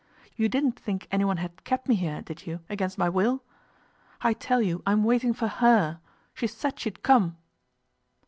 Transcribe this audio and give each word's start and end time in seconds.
You 0.35 0.49
didn't 0.49 0.79
think 0.79 1.07
anyone 1.11 1.37
had 1.37 1.63
kept 1.63 1.87
me 1.87 1.93
here, 1.93 2.23
did 2.23 2.47
you, 2.47 2.61
against 2.71 2.97
my 2.97 3.07
will? 3.07 3.43
I 4.21 4.33
tell 4.33 4.59
you 4.59 4.81
I'm 4.83 5.03
waiting 5.03 5.31
for 5.31 5.47
her. 5.47 5.99
She 6.33 6.47
said 6.47 6.79
she'd 6.79 7.03
come. 7.03 7.37